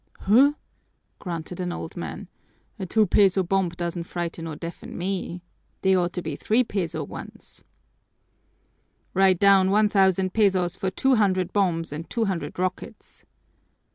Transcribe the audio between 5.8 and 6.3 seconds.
They ought to